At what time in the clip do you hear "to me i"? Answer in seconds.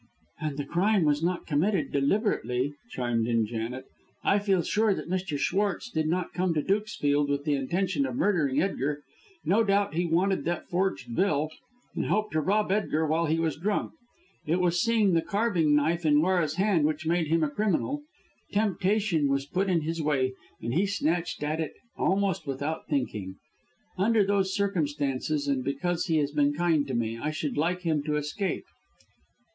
26.87-27.29